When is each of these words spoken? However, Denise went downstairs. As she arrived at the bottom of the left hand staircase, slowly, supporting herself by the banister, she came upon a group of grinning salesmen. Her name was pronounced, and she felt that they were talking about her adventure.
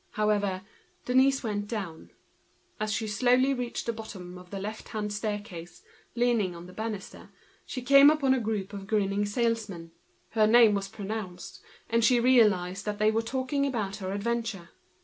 However, 0.13 0.63
Denise 1.05 1.43
went 1.43 1.67
downstairs. 1.67 2.17
As 2.79 2.91
she 2.91 3.05
arrived 3.23 3.59
at 3.63 3.85
the 3.85 3.93
bottom 3.93 4.35
of 4.39 4.49
the 4.49 4.59
left 4.59 4.89
hand 4.89 5.13
staircase, 5.13 5.83
slowly, 6.15 6.51
supporting 6.53 6.53
herself 6.55 6.65
by 6.65 6.65
the 6.65 6.73
banister, 6.73 7.29
she 7.67 7.81
came 7.83 8.09
upon 8.09 8.33
a 8.33 8.39
group 8.39 8.73
of 8.73 8.87
grinning 8.87 9.27
salesmen. 9.27 9.91
Her 10.31 10.47
name 10.47 10.73
was 10.73 10.87
pronounced, 10.87 11.61
and 11.87 12.03
she 12.03 12.19
felt 12.19 12.83
that 12.85 12.97
they 12.97 13.11
were 13.11 13.21
talking 13.21 13.67
about 13.67 13.97
her 13.97 14.11
adventure. 14.11 14.69